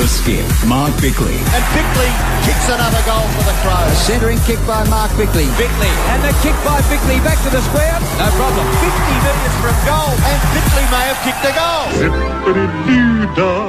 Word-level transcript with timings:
The 0.00 0.08
skip, 0.08 0.48
Mark 0.66 0.96
Bickley. 0.96 1.36
And 1.36 1.64
Bickley 1.76 2.08
kicks 2.48 2.66
another 2.72 3.02
goal 3.04 3.20
for 3.36 3.44
the 3.44 3.52
Crows. 3.60 3.92
Centering 4.00 4.38
kick 4.48 4.56
by 4.66 4.80
Mark 4.88 5.12
Bickley. 5.12 5.44
Bickley. 5.60 5.92
And 6.08 6.24
the 6.24 6.32
kick 6.40 6.56
by 6.64 6.80
Bickley 6.88 7.20
back 7.20 7.36
to 7.44 7.50
the 7.52 7.60
square. 7.68 8.00
No 8.16 8.28
problem. 8.32 8.64
50 8.80 8.96
metres 9.20 9.56
from 9.60 9.76
goal. 9.84 10.08
And 10.24 10.40
Bickley 10.56 10.86
may 10.88 11.04
have 11.04 11.20
kicked 11.20 11.44
a 11.44 11.52
goal. 11.52 11.84
Zippity-doo-dah, 12.00 13.68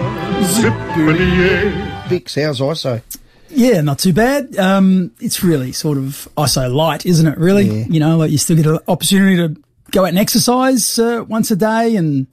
zippity 0.55 2.07
Vix, 2.07 2.36
how's 2.36 2.61
ISO? 2.61 3.02
Yeah, 3.50 3.82
not 3.82 4.00
too 4.00 4.13
bad. 4.13 4.55
Um, 4.57 5.11
it's 5.20 5.43
really 5.43 5.73
sort 5.73 5.98
of 5.98 6.29
ISO 6.38 6.73
light, 6.73 7.05
isn't 7.05 7.27
it? 7.27 7.38
Really, 7.38 7.66
Yeah. 7.68 7.86
you 7.89 8.00
know, 8.00 8.16
like 8.18 8.32
you 8.32 8.38
still 8.38 8.55
get 8.55 8.68
an 8.68 8.79
opportunity 8.88 9.36
to 9.36 9.61
go 9.91 10.04
out 10.04 10.09
and 10.09 10.18
exercise 10.18 10.98
uh, 10.98 11.25
once 11.27 11.52
a 11.52 11.57
day, 11.57 11.98
and 11.98 12.25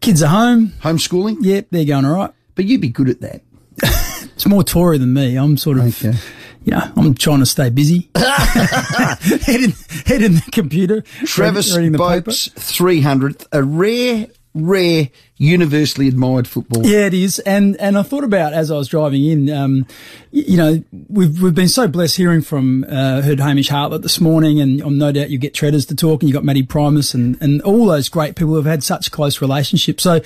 kids 0.00 0.22
are 0.22 0.28
home. 0.28 0.68
Homeschooling? 0.80 1.36
Yep, 1.42 1.66
they're 1.70 1.84
going 1.84 2.06
all 2.06 2.14
right. 2.14 2.30
But 2.56 2.64
you'd 2.64 2.80
be 2.80 2.88
good 2.88 3.08
at 3.08 3.20
that. 3.20 3.42
It's 4.36 4.44
more 4.46 4.62
Tory 4.62 4.98
than 4.98 5.14
me. 5.14 5.36
I'm 5.36 5.56
sort 5.56 5.78
of, 5.78 5.86
Okay. 6.04 6.14
you 6.62 6.72
know, 6.72 6.92
I'm 6.94 7.14
trying 7.14 7.38
to 7.38 7.46
stay 7.46 7.70
busy. 7.70 8.10
head 8.16 9.60
in, 9.62 9.70
head 10.04 10.20
in 10.20 10.34
the 10.34 10.42
computer. 10.52 11.00
Travis 11.24 11.74
the. 11.74 11.88
Boak's 11.90 12.48
300th, 12.50 13.46
a 13.52 13.62
rare, 13.62 14.26
rare, 14.52 15.08
universally 15.38 16.06
admired 16.06 16.46
footballer. 16.46 16.86
Yeah, 16.86 17.06
it 17.06 17.14
is. 17.14 17.38
And 17.40 17.76
and 17.78 17.96
I 17.96 18.02
thought 18.02 18.24
about 18.24 18.52
as 18.52 18.70
I 18.70 18.76
was 18.76 18.88
driving 18.88 19.24
in, 19.24 19.48
um, 19.48 19.86
you 20.32 20.58
know, 20.58 20.82
we've 21.08 21.40
we've 21.40 21.54
been 21.54 21.68
so 21.68 21.88
blessed 21.88 22.16
hearing 22.16 22.42
from 22.42 22.84
uh, 22.90 23.22
heard 23.22 23.40
Hamish 23.40 23.70
Hartlett 23.70 24.02
this 24.02 24.20
morning, 24.20 24.60
and 24.60 24.82
um, 24.82 24.98
no 24.98 25.12
doubt 25.12 25.30
you 25.30 25.38
get 25.38 25.54
Treaders 25.54 25.86
to 25.86 25.94
talk, 25.94 26.20
and 26.22 26.28
you 26.28 26.34
got 26.34 26.44
Matty 26.44 26.62
Primus, 26.62 27.14
and 27.14 27.38
and 27.40 27.62
all 27.62 27.86
those 27.86 28.10
great 28.10 28.36
people 28.36 28.50
who 28.50 28.56
have 28.56 28.66
had 28.66 28.84
such 28.84 29.10
close 29.10 29.40
relationships. 29.40 30.02
So 30.02 30.20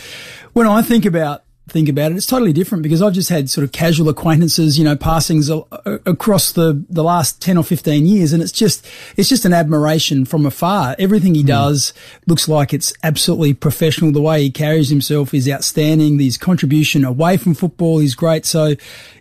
when 0.53 0.67
I 0.67 0.83
think 0.83 1.05
about 1.05 1.45
think 1.71 1.89
about 1.89 2.13
it, 2.13 2.17
it's 2.17 2.27
totally 2.27 2.53
different 2.53 2.83
because 2.83 3.03
I've 3.03 3.13
just 3.13 3.29
had 3.29 3.49
sort 3.49 3.65
of 3.65 3.73
casual 3.73 4.09
acquaintances, 4.09 4.79
you 4.79 4.85
know, 4.85 4.97
passings 4.97 5.49
a- 5.49 5.63
a- 5.71 6.01
across 6.07 6.53
the, 6.53 6.85
the 6.89 7.03
last 7.03 7.41
10 7.41 7.57
or 7.57 7.65
15 7.65 8.07
years. 8.07 8.33
And 8.33 8.43
it's 8.43 8.53
just, 8.53 8.87
it's 9.17 9.29
just 9.29 9.45
an 9.45 9.53
admiration 9.53 10.25
from 10.25 10.47
afar. 10.47 10.97
Everything 10.99 11.35
he 11.35 11.43
hmm. 11.43 11.49
does 11.49 11.93
looks 12.27 12.49
like 12.49 12.75
it's 12.75 12.93
absolutely 13.03 13.55
professional. 13.55 14.13
The 14.13 14.21
way 14.21 14.43
he 14.43 14.51
carries 14.51 14.91
himself 14.91 15.33
is 15.33 15.49
outstanding. 15.49 16.19
His 16.19 16.37
contribution 16.37 17.05
away 17.05 17.37
from 17.37 17.55
football 17.55 17.99
is 17.99 18.15
great. 18.15 18.45
So, 18.45 18.75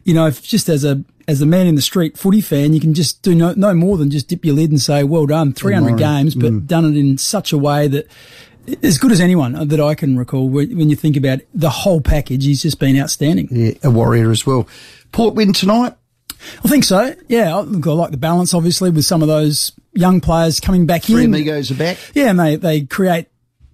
you 0.03 0.13
know, 0.13 0.27
if 0.27 0.41
just 0.41 0.69
as 0.69 0.83
a, 0.83 1.03
as 1.27 1.41
a 1.41 1.45
man 1.45 1.67
in 1.67 1.75
the 1.75 1.81
street 1.81 2.17
footy 2.17 2.41
fan, 2.41 2.73
you 2.73 2.79
can 2.79 2.93
just 2.93 3.21
do 3.21 3.35
no, 3.35 3.53
no 3.53 3.73
more 3.73 3.97
than 3.97 4.09
just 4.09 4.27
dip 4.27 4.43
your 4.43 4.55
lid 4.55 4.71
and 4.71 4.81
say, 4.81 5.03
well 5.03 5.27
done, 5.27 5.53
300 5.53 5.91
Admire 5.91 5.97
games, 5.97 6.35
but 6.35 6.49
hmm. 6.49 6.59
done 6.65 6.85
it 6.85 6.97
in 6.97 7.17
such 7.17 7.53
a 7.53 7.57
way 7.57 7.87
that 7.87 8.07
as 8.83 8.97
good 8.97 9.11
as 9.11 9.19
anyone 9.19 9.67
that 9.67 9.79
I 9.79 9.95
can 9.95 10.17
recall. 10.17 10.47
When 10.49 10.77
when 10.77 10.89
you 10.89 10.95
think 10.95 11.17
about 11.17 11.39
the 11.53 11.69
whole 11.69 12.01
package, 12.01 12.45
he's 12.45 12.61
just 12.61 12.79
been 12.79 12.99
outstanding. 12.99 13.47
Yeah, 13.51 13.71
a 13.83 13.89
warrior 13.89 14.31
as 14.31 14.45
well. 14.45 14.67
Port 15.11 15.35
win 15.35 15.53
tonight. 15.53 15.93
I 16.63 16.67
think 16.69 16.83
so. 16.85 17.15
Yeah, 17.27 17.55
I, 17.57 17.61
look, 17.61 17.85
I 17.85 17.91
like 17.91 18.11
the 18.11 18.17
balance, 18.17 18.53
obviously, 18.53 18.89
with 18.91 19.03
some 19.05 19.21
of 19.21 19.27
those 19.27 19.73
young 19.93 20.21
players 20.21 20.59
coming 20.61 20.85
back 20.85 21.03
Three 21.03 21.23
in. 21.25 21.33
amigos 21.33 21.69
are 21.71 21.75
back. 21.75 21.97
Yeah, 22.13 22.29
and 22.29 22.39
they, 22.39 22.55
they 22.55 22.81
create 22.81 23.27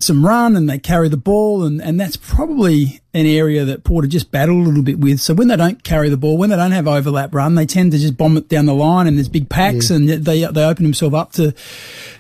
some 0.05 0.25
run 0.25 0.55
and 0.55 0.69
they 0.69 0.77
carry 0.77 1.09
the 1.09 1.17
ball 1.17 1.63
and, 1.63 1.81
and 1.81 1.99
that's 1.99 2.15
probably 2.15 3.01
an 3.13 3.25
area 3.25 3.65
that 3.65 3.83
Porter 3.83 4.07
just 4.07 4.31
battled 4.31 4.63
a 4.63 4.67
little 4.67 4.83
bit 4.83 4.99
with. 4.99 5.19
So 5.19 5.33
when 5.33 5.47
they 5.47 5.55
don't 5.55 5.83
carry 5.83 6.09
the 6.09 6.17
ball, 6.17 6.37
when 6.37 6.49
they 6.49 6.55
don't 6.55 6.71
have 6.71 6.87
overlap 6.87 7.33
run, 7.33 7.55
they 7.55 7.65
tend 7.65 7.91
to 7.93 7.97
just 7.97 8.17
bomb 8.17 8.37
it 8.37 8.47
down 8.47 8.65
the 8.65 8.73
line 8.73 9.07
and 9.07 9.17
there's 9.17 9.29
big 9.29 9.49
packs 9.49 9.89
and 9.89 10.07
they, 10.09 10.45
they 10.45 10.63
open 10.65 10.83
themselves 10.83 11.15
up 11.15 11.31
to, 11.33 11.53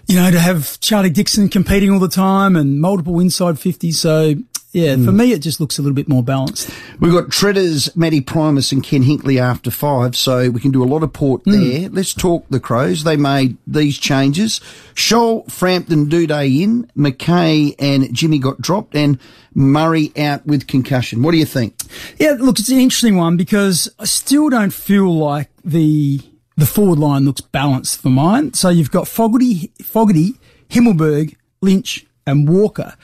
you 0.07 0.15
know, 0.15 0.31
to 0.31 0.39
have 0.39 0.79
Charlie 0.79 1.09
Dixon 1.09 1.49
competing 1.49 1.91
all 1.91 1.99
the 1.99 2.07
time 2.07 2.55
and 2.55 2.81
multiple 2.81 3.19
inside 3.19 3.59
50. 3.59 3.91
So 3.91 4.35
yeah, 4.75 4.95
for 4.95 5.11
hmm. 5.11 5.15
me, 5.15 5.31
it 5.31 5.39
just 5.39 5.61
looks 5.61 5.79
a 5.79 5.81
little 5.81 5.95
bit 5.95 6.09
more 6.09 6.21
balanced. 6.21 6.69
We've 6.99 7.13
got 7.13 7.31
Treaders, 7.31 7.95
Matty 7.95 8.19
Primus 8.19 8.73
and 8.73 8.83
Ken 8.83 9.03
Hinkley 9.03 9.39
after 9.39 9.71
five, 9.71 10.17
so 10.17 10.49
we 10.49 10.59
can 10.59 10.71
do 10.71 10.83
a 10.83 10.85
lot 10.85 11.01
of 11.01 11.13
port 11.13 11.43
hmm. 11.43 11.51
there. 11.51 11.89
Let's 11.89 12.13
talk 12.13 12.45
the 12.49 12.59
Crows. 12.59 13.05
They 13.05 13.15
made 13.15 13.55
these 13.65 13.97
changes. 13.97 14.59
Sholl, 14.93 15.49
Frampton, 15.49 16.07
Doedee 16.07 16.61
in, 16.61 16.91
Mackay 16.93 17.73
and 17.79 18.13
Jimmy 18.13 18.37
got 18.37 18.59
dropped 18.59 18.97
and 18.97 19.17
Murray 19.53 20.11
out 20.17 20.45
with 20.45 20.67
concussion. 20.67 21.23
What 21.23 21.31
do 21.31 21.37
you 21.37 21.45
think? 21.45 21.77
Yeah, 22.17 22.35
look, 22.37 22.59
it's 22.59 22.67
an 22.67 22.77
interesting 22.77 23.15
one 23.15 23.37
because 23.37 23.89
I 23.97 24.03
still 24.03 24.49
don't 24.49 24.73
feel 24.73 25.09
like 25.15 25.49
the 25.63 26.19
the 26.57 26.65
forward 26.65 26.99
line 26.99 27.23
looks 27.23 27.39
balanced 27.39 28.01
for 28.01 28.09
mine. 28.09 28.53
So 28.55 28.67
you've 28.67 28.91
got 28.91 29.07
Fogarty, 29.07 29.71
Fogarty, 29.81 30.33
Himmelberg, 30.67 31.37
Lynch, 31.61 32.05
and 32.27 32.49
Walker. 32.49 32.95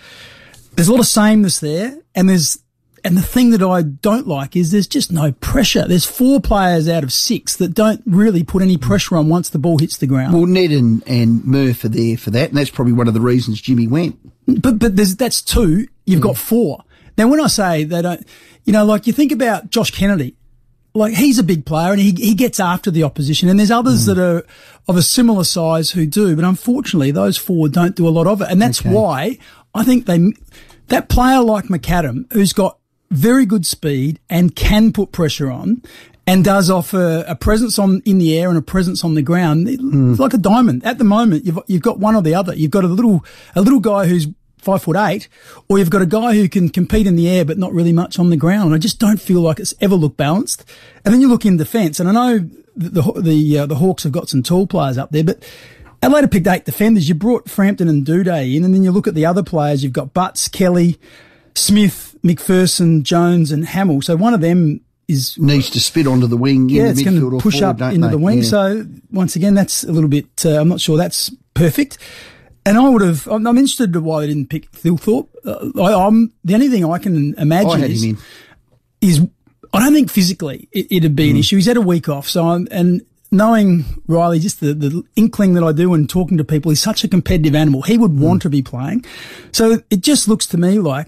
There's 0.74 0.88
a 0.88 0.92
lot 0.92 1.00
of 1.00 1.08
sameness 1.08 1.60
there, 1.60 2.00
and 2.16 2.30
there's 2.30 2.60
and 3.04 3.18
the 3.18 3.22
thing 3.22 3.50
that 3.52 3.64
I 3.64 3.82
don't 3.82 4.28
like 4.28 4.56
is 4.56 4.72
there's 4.72 4.88
just 4.88 5.12
no 5.12 5.32
pressure. 5.32 5.88
There's 5.88 6.06
four 6.06 6.40
players 6.40 6.88
out 6.88 7.04
of 7.04 7.12
six 7.12 7.56
that 7.58 7.74
don't 7.74 8.02
really 8.06 8.44
put 8.44 8.62
any 8.62 8.78
pressure 8.78 9.18
on 9.18 9.28
once 9.28 9.50
the 9.50 9.60
ball 9.60 9.80
hits 9.80 9.98
the 9.98 10.08
ground. 10.08 10.34
Well, 10.34 10.46
Ned 10.46 10.72
and, 10.72 11.04
and 11.08 11.44
Murph 11.46 11.84
are 11.84 11.90
there 11.90 12.18
for 12.18 12.30
that, 12.32 12.50
and 12.50 12.58
that's 12.58 12.70
probably 12.70 12.94
one 12.94 13.08
of 13.08 13.14
the 13.14 13.22
reasons 13.22 13.62
Jimmy 13.62 13.88
went. 13.88 14.20
But 14.46 14.80
but 14.80 14.96
there's 14.96 15.16
that's 15.16 15.42
two. 15.42 15.88
You've 16.06 16.22
got 16.22 16.36
mm. 16.36 16.40
four. 16.40 16.84
Now 17.18 17.28
when 17.28 17.40
I 17.40 17.48
say 17.48 17.84
they 17.84 18.02
don't, 18.02 18.26
you 18.66 18.74
know, 18.74 18.86
like 18.86 19.08
you 19.08 19.14
think 19.14 19.32
about 19.32 19.70
Josh 19.70 19.92
Kennedy, 19.92 20.36
like 20.94 21.14
he's 21.14 21.40
a 21.40 21.44
big 21.44 21.66
player 21.66 21.92
and 21.92 22.02
he 22.02 22.12
he 22.12 22.34
gets 22.34 22.60
after 22.60 22.92
the 22.92 23.04
opposition, 23.04 23.50
and 23.50 23.60
there's 23.60 23.72
others 23.72 24.04
mm. 24.04 24.08
that 24.08 24.20
are 24.20 24.46
of 24.88 24.98
a 24.98 25.02
similar 25.02 25.44
size 25.44 25.92
who 25.92 26.06
do, 26.06 26.36
but 26.36 26.46
unfortunately 26.46 27.12
those 27.12 27.38
four 27.38 27.70
don't 27.70 27.96
do 27.96 28.08
a 28.08 28.10
lot 28.10 28.28
of 28.28 28.42
it, 28.42 28.50
and 28.50 28.62
that's 28.62 28.84
why 28.84 29.38
I 29.74 29.84
think 29.84 30.06
they 30.06 30.34
that 30.88 31.10
player 31.10 31.42
like 31.42 31.66
McAdam 31.66 32.32
who's 32.34 32.54
got 32.54 32.78
very 33.10 33.46
good 33.46 33.66
speed 33.66 34.20
and 34.30 34.56
can 34.56 34.94
put 34.94 35.12
pressure 35.12 35.52
on. 35.52 35.84
And 36.28 36.46
does 36.46 36.70
offer 36.70 37.26
a 37.28 37.36
presence 37.36 37.80
on 37.80 38.04
in 38.06 38.20
the 38.20 38.38
air 38.38 38.48
and 38.50 38.58
a 38.58 38.62
presence 38.62 39.04
on 39.04 39.16
the 39.16 39.24
ground. 39.24 39.68
It's 39.68 40.20
like 40.20 40.36
a 40.36 40.38
diamond. 40.38 40.86
At 40.86 41.00
the 41.00 41.04
moment, 41.04 41.46
you've 41.46 41.60
you've 41.66 41.82
got 41.82 41.98
one 42.00 42.16
or 42.16 42.22
the 42.22 42.36
other. 42.36 42.56
You've 42.56 42.72
got 42.72 42.84
a 42.84 42.88
little 42.88 43.26
a 43.56 43.62
little 43.62 43.80
guy 43.80 44.06
who's 44.06 44.28
five 44.60 44.84
foot 44.84 44.96
eight, 44.96 45.28
or 45.68 45.80
you've 45.80 45.90
got 45.90 46.04
a 46.04 46.06
guy 46.06 46.36
who 46.36 46.48
can 46.48 46.70
compete 46.70 47.08
in 47.08 47.16
the 47.16 47.28
air 47.28 47.44
but 47.44 47.58
not 47.58 47.74
really 47.74 47.92
much 47.92 48.20
on 48.20 48.30
the 48.30 48.38
ground. 48.38 48.68
And 48.68 48.76
I 48.76 48.78
just 48.78 49.00
don't 49.00 49.20
feel 49.20 49.42
like 49.42 49.60
it's 49.60 49.74
ever 49.82 49.96
looked 49.96 50.18
balanced. 50.18 50.64
And 51.04 51.14
then 51.14 51.22
you 51.22 51.28
look 51.28 51.46
in 51.46 51.58
defence, 51.58 52.00
and 52.00 52.08
I 52.08 52.12
know 52.12 52.50
the 52.76 53.02
the 53.02 53.22
the, 53.22 53.58
uh, 53.58 53.66
the 53.66 53.76
Hawks 53.76 54.04
have 54.04 54.12
got 54.12 54.30
some 54.30 54.44
tall 54.44 54.68
players 54.68 55.00
up 55.00 55.10
there, 55.10 55.24
but 55.24 55.44
Have 56.02 56.32
picked 56.32 56.48
eight 56.48 56.66
defenders. 56.66 57.08
You 57.08 57.16
brought 57.16 57.50
Frampton 57.50 57.88
and 57.88 58.06
Doedee 58.06 58.56
in, 58.56 58.64
and 58.64 58.74
then 58.74 58.84
you 58.84 58.92
look 58.92 59.08
at 59.08 59.14
the 59.16 59.26
other 59.26 59.44
players. 59.44 59.84
You've 59.84 59.94
got 59.94 60.14
Butts, 60.14 60.48
Kelly, 60.48 61.00
Smith, 61.56 62.16
McPherson, 62.24 63.04
Jones, 63.04 63.52
and 63.52 63.66
Hamill. 63.66 64.02
So 64.02 64.16
one 64.16 64.34
of 64.34 64.42
them 64.42 64.82
is 65.08 65.38
Needs 65.38 65.70
to 65.72 65.80
spit 65.80 66.08
onto 66.08 66.26
the 66.26 66.38
wing 66.38 66.70
yeah, 66.70 66.84
in 66.84 66.88
it's 66.92 67.04
going 67.04 67.20
to 67.20 67.36
or 67.36 67.40
push 67.40 67.60
forward, 67.60 67.82
up 67.82 67.94
into 67.94 68.08
they? 68.08 68.12
the 68.12 68.18
wing. 68.18 68.40
Yeah. 68.40 68.44
So 68.44 68.86
once 69.12 69.36
again, 69.36 69.54
that's 69.54 69.84
a 69.84 69.92
little 69.92 70.10
bit. 70.10 70.26
Uh, 70.46 70.60
I'm 70.62 70.70
not 70.70 70.80
sure 70.82 70.98
that's 70.98 71.30
perfect. 71.54 71.98
And 72.66 72.78
I 72.78 72.88
would 72.90 73.02
have. 73.02 73.28
I'm, 73.28 73.46
I'm 73.46 73.58
interested 73.58 73.96
in 73.96 74.04
why 74.04 74.22
they 74.22 74.28
didn't 74.28 74.50
pick 74.50 74.72
Thilthorpe. 74.72 75.28
Uh, 75.46 75.82
I, 75.82 76.08
I'm 76.08 76.32
the 76.44 76.54
only 76.54 76.70
thing 76.70 76.86
I 76.86 76.98
can 77.00 77.36
imagine 77.38 77.84
I 77.84 77.86
is, 77.88 78.06
is 79.02 79.28
I 79.74 79.80
don't 79.80 79.94
think 79.94 80.10
physically 80.12 80.68
it, 80.72 80.88
it'd 80.92 81.16
be 81.16 81.30
an 81.32 81.36
Mm. 81.36 81.40
issue. 81.40 81.56
He's 81.58 81.66
had 81.66 81.78
a 81.78 81.82
week 81.82 82.10
off, 82.10 82.28
so 82.28 82.48
I'm 82.48 82.68
and. 82.72 83.02
Knowing 83.34 83.86
Riley, 84.08 84.40
just 84.40 84.60
the, 84.60 84.74
the 84.74 85.04
inkling 85.16 85.54
that 85.54 85.64
I 85.64 85.72
do 85.72 85.94
and 85.94 86.10
talking 86.10 86.38
to 86.38 86.44
people, 86.44 86.70
he's 86.70 86.82
such 86.82 87.04
a 87.06 87.08
competitive 87.08 87.56
animal. 87.56 87.82
He 87.82 87.98
would 87.98 88.12
Mm. 88.12 88.20
want 88.20 88.42
to 88.42 88.50
be 88.50 88.62
playing. 88.62 89.06
So 89.54 89.80
it 89.90 90.02
just 90.02 90.28
looks 90.28 90.46
to 90.48 90.58
me 90.58 90.80
like 90.80 91.08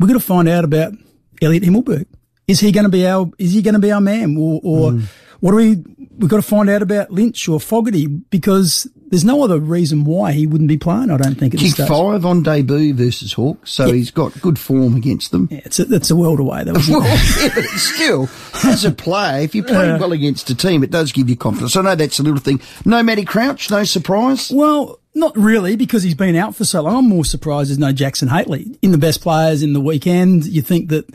we're 0.00 0.08
going 0.08 0.18
to 0.18 0.24
find 0.26 0.48
out 0.48 0.64
about 0.64 0.92
Elliot 1.40 1.62
Himmelberg. 1.62 2.06
Is 2.48 2.60
he 2.60 2.72
going 2.72 2.84
to 2.84 2.90
be 2.90 3.06
our? 3.06 3.30
Is 3.38 3.52
he 3.52 3.62
going 3.62 3.74
to 3.74 3.80
be 3.80 3.92
our 3.92 4.00
man? 4.00 4.36
Or, 4.36 4.60
or 4.64 4.92
Mm. 4.92 5.04
What 5.40 5.52
do 5.52 5.56
we? 5.56 5.76
We've 6.18 6.30
got 6.30 6.36
to 6.36 6.42
find 6.42 6.70
out 6.70 6.80
about 6.80 7.10
Lynch 7.10 7.46
or 7.48 7.60
Fogarty 7.60 8.06
because 8.06 8.88
there's 9.08 9.24
no 9.24 9.44
other 9.44 9.58
reason 9.58 10.04
why 10.04 10.32
he 10.32 10.46
wouldn't 10.46 10.68
be 10.68 10.78
playing. 10.78 11.10
I 11.10 11.16
don't 11.18 11.34
think 11.34 11.54
at 11.54 11.60
stage. 11.60 11.86
five 11.88 12.24
on 12.24 12.42
debut 12.42 12.94
versus 12.94 13.34
Hawks, 13.34 13.72
so 13.72 13.92
he's 13.92 14.10
got 14.10 14.40
good 14.40 14.58
form 14.58 14.96
against 14.96 15.30
them. 15.32 15.48
Yeah, 15.50 15.60
it's 15.64 15.78
a, 15.78 15.94
it's 15.94 16.10
a 16.10 16.16
world 16.16 16.40
away. 16.40 16.64
Was 16.64 16.88
Well, 16.88 17.02
yeah, 17.42 17.50
but 17.54 17.64
still, 17.64 18.28
as 18.64 18.84
a 18.84 18.92
player, 18.92 19.42
if 19.42 19.54
you 19.54 19.62
play 19.62 19.98
well 19.98 20.12
against 20.12 20.48
a 20.50 20.54
team, 20.54 20.82
it 20.82 20.90
does 20.90 21.12
give 21.12 21.28
you 21.28 21.36
confidence. 21.36 21.76
I 21.76 21.82
know 21.82 21.94
that's 21.94 22.18
a 22.18 22.22
little 22.22 22.40
thing. 22.40 22.60
No 22.84 23.02
Matty 23.02 23.24
Crouch, 23.24 23.70
no 23.70 23.84
surprise. 23.84 24.50
Well, 24.50 25.00
not 25.14 25.36
really, 25.36 25.76
because 25.76 26.02
he's 26.02 26.14
been 26.14 26.36
out 26.36 26.54
for 26.54 26.64
so 26.64 26.82
long. 26.82 26.96
I'm 26.96 27.08
more 27.08 27.24
surprised 27.24 27.70
there's 27.70 27.78
no 27.78 27.92
Jackson 27.92 28.28
Hately 28.28 28.78
in 28.82 28.92
the 28.92 28.98
best 28.98 29.22
players 29.22 29.62
in 29.62 29.72
the 29.72 29.80
weekend. 29.80 30.44
You 30.46 30.62
think 30.62 30.90
that, 30.90 31.06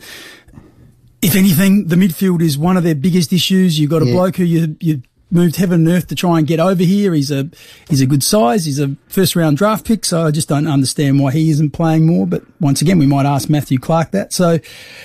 if 1.22 1.36
anything, 1.36 1.86
the 1.86 1.96
midfield 1.96 2.42
is 2.42 2.58
one 2.58 2.76
of 2.76 2.82
their 2.84 2.94
biggest 2.94 3.32
issues. 3.32 3.78
You've 3.78 3.90
got 3.90 4.02
a 4.02 4.06
Yeah. 4.06 4.12
bloke 4.12 4.36
who 4.36 4.44
you 4.44 4.76
you 4.80 5.02
moved 5.30 5.56
heaven 5.56 5.86
and 5.86 5.96
earth 5.96 6.08
to 6.08 6.14
try 6.14 6.36
and 6.38 6.46
get 6.46 6.60
over 6.60 6.82
here. 6.82 7.14
He's 7.14 7.30
a 7.30 7.48
he's 7.88 8.02
a 8.02 8.06
good 8.06 8.22
size. 8.22 8.66
He's 8.66 8.78
a 8.78 8.96
first 9.08 9.34
round 9.34 9.56
draft 9.56 9.86
pick, 9.86 10.04
so 10.04 10.26
I 10.26 10.30
just 10.30 10.46
don't 10.46 10.66
understand 10.66 11.20
why 11.20 11.32
he 11.32 11.48
isn't 11.48 11.70
playing 11.70 12.06
more. 12.06 12.26
But 12.26 12.42
once 12.60 12.82
again, 12.82 12.98
we 12.98 13.06
might 13.06 13.24
ask 13.24 13.48
Matthew 13.48 13.78
Clark 13.78 14.10
that. 14.10 14.34
So 14.34 14.58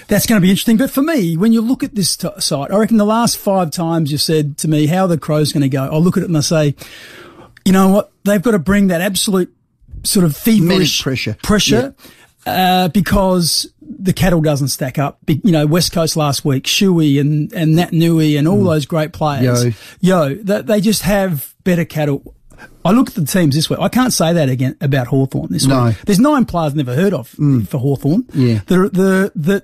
that's 0.10 0.25
going 0.25 0.42
to 0.42 0.44
be 0.46 0.50
interesting. 0.50 0.75
But 0.75 0.92
for 0.92 1.02
me, 1.02 1.38
when 1.38 1.54
you 1.54 1.62
look 1.62 1.81
at 1.81 1.96
this 1.96 2.18
t- 2.18 2.28
site, 2.40 2.72
I 2.72 2.78
reckon 2.78 2.98
the 2.98 3.06
last 3.06 3.38
five 3.38 3.72
times 3.72 4.12
you've 4.12 4.20
said 4.22 4.58
to 4.58 4.68
me 4.68 4.88
how 4.88 5.04
are 5.04 5.08
the 5.08 5.18
Crows 5.18 5.54
going 5.54 5.62
to 5.62 5.70
go, 5.70 5.84
I 5.86 5.96
look 5.98 6.18
at 6.18 6.24
it 6.24 6.28
and 6.30 6.38
I 6.38 6.42
say, 6.42 6.75
you 7.63 7.72
know 7.72 7.88
what? 7.90 8.12
They've 8.25 8.42
got 8.42 8.52
to 8.52 8.60
bring 8.60 8.88
that 8.88 9.00
absolute 9.00 9.54
sort 10.04 10.25
of 10.25 10.36
feverish 10.36 11.02
pressure. 11.02 11.38
pressure. 11.42 11.96
Uh, 12.46 12.88
because 12.90 13.68
the 13.89 14.13
cattle 14.13 14.42
doesn't 14.42 14.68
stack 14.69 14.98
up. 15.00 15.19
You 15.28 15.51
know, 15.51 15.66
West 15.66 15.92
Coast 15.92 16.16
last 16.18 16.44
week, 16.45 16.66
Shuey 16.66 17.19
and, 17.19 17.51
and 17.54 17.75
Naitanui 17.75 18.38
and 18.38 18.48
all 18.48 18.63
those 18.63 18.86
great 18.86 19.13
players. 19.13 19.66
Yo. 20.01 20.30
Yo, 20.30 20.36
they, 20.36 20.62
they 20.62 20.81
just 20.81 21.04
have 21.04 21.54
better 21.63 21.86
cattle. 21.86 22.34
I 22.84 22.92
look 22.92 23.10
at 23.10 23.16
the 23.16 23.25
teams 23.25 23.54
this 23.56 23.69
week. 23.69 23.80
I 23.80 23.89
can't 23.89 24.12
say 24.13 24.34
that 24.34 24.50
again 24.50 24.75
about 24.81 25.07
Hawthorn 25.07 25.48
this 25.51 25.66
No. 25.68 25.86
week. 25.88 25.98
There's 26.06 26.19
nine 26.19 26.45
players 26.45 26.74
never 26.75 26.95
heard 26.95 27.13
of 27.13 27.28
for 27.28 27.78
Hawthorn. 27.78 28.25
Yeah. 28.34 28.62
The, 28.66 28.78
the, 28.89 29.31
the, 29.36 29.63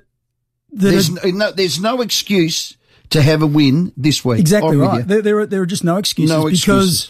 the, 0.71 0.89
There's 0.89 1.09
no, 1.09 1.21
no, 1.31 1.51
there's 1.51 1.79
no 1.79 2.01
excuse 2.01 2.75
to 3.09 3.21
have 3.21 3.41
a 3.41 3.47
win 3.47 3.93
this 3.97 4.23
week. 4.25 4.39
Exactly 4.39 4.77
right. 4.77 5.07
There, 5.07 5.21
there, 5.21 5.39
are, 5.39 5.45
there 5.45 5.61
are 5.61 5.65
just 5.65 5.83
no 5.83 5.97
excuses 5.97 6.31
No 6.35 6.45
because 6.45 6.57
excuses. 6.59 7.09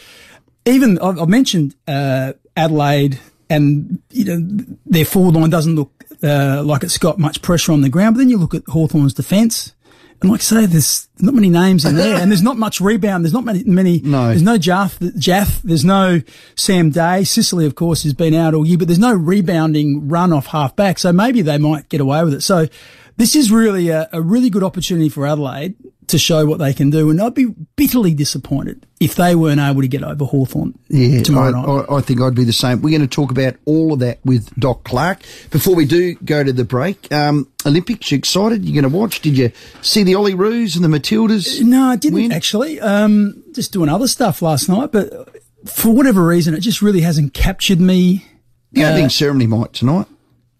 even 0.65 0.99
I've, 0.99 1.19
I've 1.19 1.29
mentioned 1.29 1.75
uh, 1.87 2.33
Adelaide 2.55 3.19
and 3.49 3.99
you 4.09 4.25
know 4.25 4.65
their 4.85 5.05
forward 5.05 5.35
line 5.35 5.49
doesn't 5.49 5.75
look 5.75 6.02
uh, 6.23 6.63
like 6.63 6.83
it's 6.83 6.97
got 6.97 7.19
much 7.19 7.41
pressure 7.41 7.71
on 7.71 7.81
the 7.81 7.89
ground. 7.89 8.15
But 8.15 8.19
then 8.19 8.29
you 8.29 8.37
look 8.37 8.53
at 8.53 8.63
Hawthorn's 8.67 9.13
defence. 9.13 9.73
And 10.21 10.31
like 10.31 10.39
I 10.39 10.43
say, 10.43 10.65
there's 10.65 11.09
not 11.19 11.33
many 11.33 11.49
names 11.49 11.83
in 11.83 11.97
there, 11.97 12.15
and 12.15 12.31
there's 12.31 12.41
not 12.41 12.55
much 12.55 12.79
rebound. 12.79 13.25
There's 13.25 13.33
not 13.33 13.43
many. 13.43 13.65
many 13.65 13.99
No. 13.99 14.29
There's 14.29 14.41
no 14.41 14.57
Jiath. 14.57 14.97
Jiath. 15.17 15.61
There's 15.63 15.83
no 15.83 16.21
Sam 16.55 16.91
Day. 16.91 17.25
Sicily, 17.25 17.65
of 17.65 17.75
course, 17.75 18.03
has 18.03 18.13
been 18.13 18.33
out 18.33 18.53
all 18.53 18.65
year, 18.65 18.77
but 18.77 18.87
there's 18.87 18.99
no 18.99 19.13
rebounding 19.13 20.07
run 20.07 20.31
off 20.31 20.47
half 20.47 20.77
back. 20.77 20.97
So 20.97 21.11
maybe 21.11 21.41
they 21.41 21.57
might 21.57 21.89
get 21.89 21.99
away 21.99 22.23
with 22.23 22.35
it. 22.35 22.41
So 22.41 22.67
this 23.17 23.35
is 23.35 23.51
really 23.51 23.89
a, 23.89 24.07
a 24.13 24.21
really 24.21 24.49
good 24.49 24.63
opportunity 24.63 25.09
for 25.09 25.27
Adelaide 25.27 25.75
to 26.07 26.17
show 26.17 26.45
what 26.45 26.59
they 26.59 26.73
can 26.73 26.89
do, 26.89 27.09
and 27.09 27.21
I'd 27.21 27.33
be 27.33 27.47
bitterly 27.75 28.13
disappointed 28.13 28.85
if 28.99 29.15
they 29.15 29.35
weren't 29.35 29.59
able 29.59 29.81
to 29.81 29.87
get 29.87 30.03
over 30.03 30.25
Hawthorn 30.25 30.77
Yeah, 30.89 31.21
tomorrow 31.23 31.49
I, 31.49 31.51
night. 31.65 31.85
I, 31.89 31.95
I 31.95 32.01
think 32.01 32.21
I'd 32.21 32.35
be 32.35 32.43
the 32.43 32.53
same. 32.53 32.81
We're 32.81 32.97
going 32.97 33.07
to 33.07 33.13
talk 33.13 33.31
about 33.31 33.55
all 33.65 33.93
of 33.93 33.99
that 33.99 34.19
with 34.25 34.53
Doc 34.59 34.83
Clark. 34.83 35.19
Before 35.49 35.75
we 35.75 35.85
do 35.85 36.15
go 36.15 36.43
to 36.43 36.53
the 36.53 36.63
break, 36.63 37.11
um, 37.11 37.47
Olympics, 37.65 38.11
you 38.11 38.17
excited? 38.17 38.63
You're 38.65 38.81
going 38.81 38.91
to 38.91 38.97
watch? 38.97 39.21
Did 39.21 39.37
you 39.37 39.51
see 39.81 40.03
the 40.03 40.13
Olyroos 40.13 40.75
and 40.75 40.83
the 40.85 40.99
Matildas? 40.99 41.61
No, 41.61 41.83
I 41.85 41.95
didn't 41.95 42.15
win? 42.15 42.31
actually. 42.31 42.79
Um, 42.79 43.43
just 43.53 43.71
doing 43.73 43.89
other 43.89 44.07
stuff 44.07 44.41
last 44.41 44.69
night, 44.69 44.91
but 44.91 45.29
for 45.65 45.93
whatever 45.93 46.25
reason, 46.25 46.53
it 46.53 46.59
just 46.59 46.81
really 46.81 47.01
hasn't 47.01 47.33
captured 47.33 47.79
me. 47.79 48.25
The 48.71 48.83
opening 48.85 49.09
ceremony 49.09 49.47
might 49.47 49.73
tonight, 49.73 50.07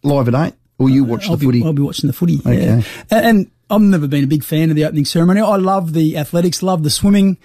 live 0.04 0.28
at 0.28 0.36
eight. 0.36 0.54
Or 0.80 0.90
you 0.90 1.04
watch 1.04 1.26
I'll 1.30 1.38
the 1.38 1.38
be, 1.38 1.46
footy? 1.46 1.64
I'll 1.64 1.72
be 1.74 1.82
watching 1.84 2.08
the 2.08 2.14
footy. 2.14 2.40
Okay. 2.40 2.66
Yeah. 2.66 2.82
And, 3.12 3.26
and 3.26 3.52
I've 3.76 3.82
never 3.82 4.08
been 4.08 4.24
a 4.24 4.28
big 4.28 4.44
fan 4.44 4.70
of 4.70 4.76
the 4.76 4.86
opening 4.86 5.06
ceremony. 5.06 5.42
I 5.42 5.56
love 5.58 5.94
the 5.94 6.18
athletics, 6.18 6.62
love 6.64 6.84
the 6.84 6.90
swimming, 6.90 7.38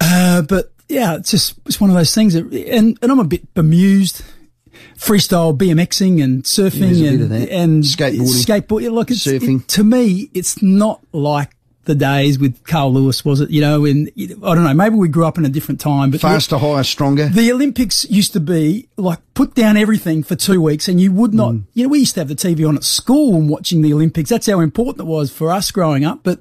uh, 0.00 0.42
but 0.42 0.72
yeah, 0.88 1.16
it's 1.16 1.30
just 1.30 1.58
it's 1.66 1.80
one 1.80 1.90
of 1.90 1.96
those 1.96 2.14
things. 2.14 2.34
That, 2.34 2.52
and 2.52 2.98
and 3.00 3.12
I'm 3.12 3.18
a 3.20 3.24
bit 3.24 3.52
bemused. 3.54 4.22
Freestyle 4.98 5.56
BMXing 5.56 6.22
and 6.22 6.44
surfing 6.44 6.90
bit 7.00 7.06
and 7.10 7.32
and 7.50 7.82
Skateboarding. 7.84 8.44
skateboard. 8.44 8.82
yeah, 8.82 8.90
Surfing. 9.16 9.60
it- 9.62 9.68
to 9.68 9.84
me, 9.84 10.30
it's 10.34 10.62
not 10.62 11.00
like 11.12 11.50
the 11.84 11.94
days 11.94 12.38
with 12.38 12.64
Carl 12.64 12.92
Lewis, 12.92 13.24
was 13.24 13.40
it? 13.40 13.50
You 13.50 13.60
know, 13.60 13.84
and 13.84 14.10
I 14.16 14.54
don't 14.54 14.64
know. 14.64 14.74
Maybe 14.74 14.96
we 14.96 15.08
grew 15.08 15.24
up 15.26 15.38
in 15.38 15.44
a 15.44 15.48
different 15.48 15.80
time, 15.80 16.10
but 16.10 16.20
Faster, 16.20 16.58
higher, 16.58 16.82
stronger. 16.82 17.28
the 17.28 17.52
Olympics 17.52 18.04
used 18.10 18.32
to 18.34 18.40
be 18.40 18.88
like 18.96 19.18
put 19.34 19.54
down 19.54 19.76
everything 19.76 20.22
for 20.22 20.36
two 20.36 20.60
weeks 20.60 20.88
and 20.88 21.00
you 21.00 21.12
would 21.12 21.34
not, 21.34 21.52
Mm. 21.52 21.62
you 21.74 21.82
know, 21.84 21.88
we 21.90 22.00
used 22.00 22.14
to 22.14 22.20
have 22.20 22.28
the 22.28 22.34
TV 22.34 22.66
on 22.68 22.76
at 22.76 22.84
school 22.84 23.34
and 23.36 23.48
watching 23.48 23.82
the 23.82 23.92
Olympics. 23.92 24.30
That's 24.30 24.46
how 24.46 24.60
important 24.60 25.06
it 25.06 25.10
was 25.10 25.30
for 25.30 25.50
us 25.50 25.70
growing 25.70 26.04
up. 26.04 26.20
But 26.22 26.40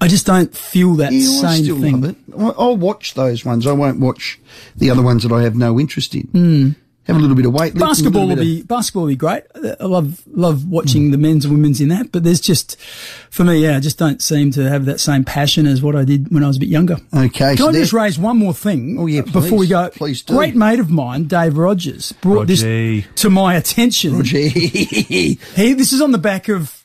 I 0.00 0.08
just 0.08 0.26
don't 0.26 0.54
feel 0.54 0.94
that 0.96 1.12
yeah, 1.12 1.20
I 1.48 1.54
same 1.54 1.64
still 1.64 1.80
thing. 1.80 2.00
love 2.00 2.10
it. 2.10 2.16
I- 2.38 2.54
I'll 2.62 2.76
watch 2.76 3.14
those 3.14 3.44
ones. 3.44 3.66
I 3.66 3.72
won't 3.72 4.00
watch 4.00 4.38
the 4.76 4.90
other 4.90 5.02
ones 5.02 5.22
that 5.22 5.32
I 5.32 5.42
have 5.42 5.56
no 5.56 5.78
interest 5.80 6.14
in. 6.14 6.22
Hmm. 6.32 6.70
Have 7.06 7.16
a 7.16 7.18
little 7.18 7.36
bit 7.36 7.44
of 7.44 7.52
weight. 7.52 7.74
Basketball 7.74 8.26
will 8.28 8.36
be 8.36 8.62
basketball 8.62 9.02
will 9.02 9.10
be 9.10 9.16
great. 9.16 9.42
I 9.78 9.84
love 9.84 10.22
love 10.26 10.60
Mm. 10.60 10.68
watching 10.68 11.10
the 11.10 11.18
men's 11.18 11.44
and 11.44 11.52
women's 11.52 11.80
in 11.80 11.88
that, 11.88 12.10
but 12.12 12.24
there's 12.24 12.40
just 12.40 12.78
for 13.30 13.44
me, 13.44 13.58
yeah, 13.62 13.76
I 13.76 13.80
just 13.80 13.98
don't 13.98 14.22
seem 14.22 14.50
to 14.52 14.68
have 14.70 14.86
that 14.86 15.00
same 15.00 15.22
passion 15.24 15.66
as 15.66 15.82
what 15.82 15.94
I 15.94 16.04
did 16.04 16.32
when 16.32 16.42
I 16.42 16.46
was 16.46 16.56
a 16.56 16.60
bit 16.60 16.70
younger. 16.70 16.96
Okay, 17.14 17.56
Can 17.56 17.58
so 17.58 17.68
I 17.68 17.72
just 17.72 17.92
raise 17.92 18.18
one 18.18 18.38
more 18.38 18.54
thing? 18.54 18.96
Oh, 18.98 19.04
yeah, 19.06 19.20
before 19.20 19.58
we 19.58 19.66
go. 19.66 19.90
Please 19.90 20.22
do. 20.22 20.34
Great 20.34 20.54
mate 20.56 20.80
of 20.80 20.88
mine, 20.90 21.24
Dave 21.24 21.58
Rogers, 21.58 22.12
brought 22.22 22.48
Rogie. 22.48 23.00
this 23.02 23.06
to 23.16 23.28
my 23.28 23.54
attention. 23.54 24.22
Gee. 24.24 24.48
He, 25.56 25.72
this 25.74 25.92
is 25.92 26.00
on 26.00 26.12
the 26.12 26.18
back 26.18 26.48
of 26.48 26.84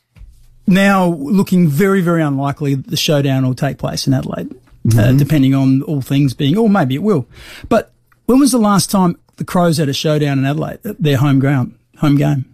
now 0.67 1.07
looking 1.07 1.67
very, 1.67 2.01
very 2.01 2.21
unlikely 2.21 2.75
that 2.75 2.87
the 2.87 2.97
showdown 2.97 3.45
will 3.45 3.55
take 3.55 3.77
place 3.77 4.05
in 4.07 4.13
Adelaide, 4.13 4.53
Mm-hmm. 4.87 4.99
uh, 4.99 5.11
depending 5.13 5.53
on 5.53 5.81
all 5.83 6.01
things 6.01 6.33
being, 6.33 6.57
or 6.57 6.69
maybe 6.69 6.95
it 6.95 7.03
will. 7.03 7.27
But 7.67 7.91
when 8.27 8.39
was 8.39 8.51
the 8.53 8.57
last 8.59 8.89
time 8.89 9.17
the 9.39 9.45
Crows 9.45 9.77
had 9.77 9.89
a 9.89 9.93
showdown 9.93 10.37
in 10.37 10.45
Adelaide, 10.45 10.79
their 10.83 11.17
home 11.17 11.39
ground, 11.39 11.77
home 11.97 12.15
game? 12.15 12.45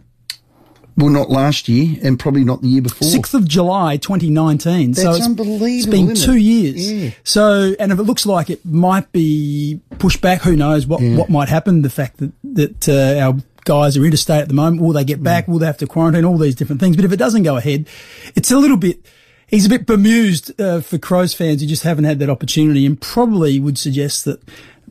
well, 0.97 1.09
not 1.09 1.29
last 1.29 1.67
year, 1.67 1.99
and 2.03 2.17
probably 2.17 2.43
not 2.45 2.61
the 2.61 2.69
year 2.69 2.81
before. 2.81 3.07
6th 3.07 3.33
of 3.33 3.47
July 3.47 3.97
2019. 3.97 4.93
so 4.93 5.11
it's, 5.11 5.25
unbelievable, 5.25 5.67
It's 5.67 5.85
been 5.85 6.15
two 6.15 6.37
years. 6.37 6.91
Yeah. 6.91 7.09
So, 7.23 7.75
and 7.79 7.91
if 7.91 7.99
it 7.99 8.03
looks 8.03 8.25
like 8.25 8.49
it 8.49 8.65
might 8.65 9.11
be 9.11 9.81
pushed 9.99 10.21
back, 10.21 10.41
who 10.41 10.55
knows 10.55 10.87
what, 10.87 11.01
what 11.01 11.29
might 11.29 11.49
happen? 11.49 11.81
The 11.81 11.89
fact 11.89 12.17
that, 12.17 12.31
that 12.43 12.89
uh, 12.89 13.19
our 13.19 13.35
guys 13.65 13.97
are 13.97 14.05
interstate 14.05 14.41
at 14.41 14.47
the 14.47 14.53
moment, 14.53 14.81
will 14.81 14.93
they 14.93 15.03
get 15.03 15.21
back? 15.21 15.47
Will 15.49 15.59
they 15.59 15.65
have 15.65 15.77
to 15.79 15.87
quarantine? 15.87 16.23
All 16.23 16.37
these 16.37 16.55
different 16.55 16.79
things. 16.79 16.95
But 16.95 17.03
if 17.03 17.11
it 17.11 17.17
doesn't 17.17 17.43
go 17.43 17.57
ahead, 17.57 17.87
it's 18.35 18.51
a 18.51 18.57
little 18.57 18.77
bit, 18.77 19.05
he's 19.47 19.65
a 19.65 19.69
bit 19.69 19.85
bemused 19.85 20.59
uh, 20.61 20.79
for 20.79 20.97
Crows 20.97 21.33
fans 21.33 21.61
who 21.61 21.67
just 21.67 21.83
haven't 21.83 22.05
had 22.05 22.19
that 22.19 22.29
opportunity 22.29 22.85
and 22.85 23.01
probably 23.01 23.59
would 23.59 23.77
suggest 23.77 24.23
that 24.25 24.41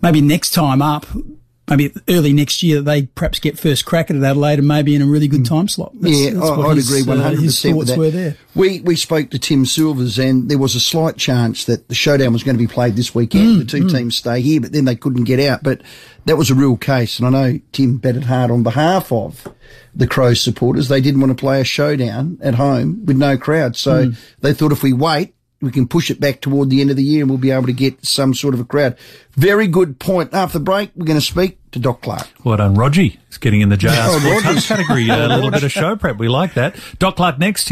maybe 0.02 0.20
next 0.20 0.50
time 0.50 0.82
up, 0.82 1.06
maybe 1.68 1.92
early 2.08 2.32
next 2.32 2.62
year, 2.62 2.80
they 2.82 3.02
perhaps 3.06 3.38
get 3.38 3.58
first 3.58 3.84
crack 3.86 4.10
at 4.10 4.16
Adelaide 4.16 4.58
and 4.58 4.68
maybe 4.68 4.94
in 4.94 5.02
a 5.02 5.06
really 5.06 5.28
good 5.28 5.46
time 5.46 5.66
slot. 5.68 5.92
That's- 5.94 6.20
yeah, 6.20 6.30
that's 6.30 6.50
I, 6.50 6.74
his, 6.74 6.90
agree 6.90 7.02
uh, 7.02 7.16
one 7.16 7.22
hundred 7.24 7.40
his 7.40 7.54
percent 7.56 7.76
with 7.76 7.86
thoughts 7.88 7.96
that. 7.96 7.98
were 8.00 8.10
there. 8.10 8.36
We 8.54 8.80
we 8.80 8.96
spoke 8.96 9.30
to 9.30 9.38
Tim 9.38 9.64
Silvers, 9.66 10.18
and 10.18 10.48
there 10.48 10.58
was 10.58 10.74
a 10.74 10.80
slight 10.80 11.16
chance 11.16 11.64
that 11.64 11.88
the 11.88 11.94
showdown 11.94 12.32
was 12.32 12.42
going 12.42 12.56
to 12.56 12.62
be 12.62 12.72
played 12.72 12.96
this 12.96 13.14
weekend. 13.14 13.56
Mm, 13.56 13.58
the 13.58 13.64
two 13.64 13.88
teams 13.88 14.16
stay 14.16 14.40
here, 14.40 14.60
but 14.60 14.72
then 14.72 14.84
they 14.84 14.96
couldn't 14.96 15.24
get 15.24 15.40
out. 15.40 15.62
But 15.62 15.80
that 16.26 16.36
was 16.36 16.50
a 16.50 16.54
real 16.54 16.76
case, 16.76 17.18
and 17.18 17.26
I 17.26 17.30
know 17.52 17.60
Tim 17.72 17.96
betted 17.98 18.24
hard 18.24 18.50
on 18.50 18.62
behalf 18.62 19.10
of 19.10 19.46
the 19.94 20.06
Crows 20.06 20.40
supporters. 20.40 20.88
They 20.88 21.00
didn't 21.00 21.20
want 21.20 21.36
to 21.36 21.40
play 21.40 21.60
a 21.60 21.64
showdown 21.64 22.38
at 22.42 22.54
home 22.56 23.04
with 23.06 23.16
no 23.16 23.36
crowd, 23.38 23.76
so 23.76 24.06
Mm. 24.06 24.16
they 24.40 24.52
thought 24.52 24.72
if 24.72 24.82
we 24.82 24.92
wait. 24.92 25.34
We 25.64 25.72
can 25.72 25.88
push 25.88 26.10
it 26.10 26.20
back 26.20 26.40
toward 26.40 26.70
the 26.70 26.80
end 26.80 26.90
of 26.90 26.96
the 26.96 27.02
year 27.02 27.22
and 27.22 27.30
we'll 27.30 27.38
be 27.38 27.50
able 27.50 27.66
to 27.66 27.72
get 27.72 28.04
some 28.04 28.34
sort 28.34 28.54
of 28.54 28.60
a 28.60 28.64
crowd. 28.64 28.96
Very 29.32 29.66
good 29.66 29.98
point. 29.98 30.32
After 30.34 30.58
the 30.58 30.64
break, 30.64 30.90
we're 30.94 31.06
going 31.06 31.18
to 31.18 31.24
speak 31.24 31.58
to 31.72 31.78
Doc 31.78 32.02
Clark. 32.02 32.28
Well 32.44 32.56
done, 32.56 32.74
Rogie. 32.74 33.18
It's 33.28 33.38
getting 33.38 33.60
in 33.62 33.68
the 33.68 33.76
JR 33.76 33.88
Oh, 33.92 34.40
Sports 34.42 34.68
category. 34.68 35.08
A 35.08 35.26
little 35.28 35.50
bit 35.50 35.64
of 35.64 35.72
show 35.72 35.96
prep. 35.96 36.18
We 36.18 36.28
like 36.28 36.54
that. 36.54 36.76
Doc 36.98 37.16
Clark 37.16 37.38
next. 37.38 37.62